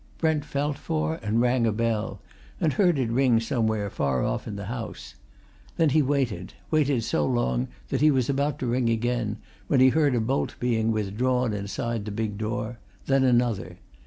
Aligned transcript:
Brent 0.17 0.43
felt 0.45 0.79
for 0.79 1.19
and 1.21 1.39
rang 1.41 1.67
a 1.67 1.71
bell, 1.71 2.21
and 2.59 2.73
heard 2.73 2.97
it 2.97 3.11
ring 3.11 3.39
somewhere 3.39 3.87
far 3.87 4.23
off 4.23 4.47
in 4.47 4.55
the 4.55 4.65
house. 4.65 5.13
Then 5.77 5.89
he 5.89 6.01
waited; 6.01 6.55
waited 6.71 7.03
so 7.03 7.23
long 7.23 7.67
that 7.89 8.01
he 8.01 8.09
was 8.09 8.27
about 8.27 8.57
to 8.61 8.65
ring 8.65 8.89
again, 8.89 9.37
when 9.67 9.79
he 9.79 9.89
heard 9.89 10.15
a 10.15 10.19
bolt 10.19 10.55
being 10.59 10.91
withdrawn 10.91 11.53
inside 11.53 12.05
the 12.05 12.11
big 12.11 12.39
door; 12.39 12.79
then 13.05 13.23
another. 13.23 13.77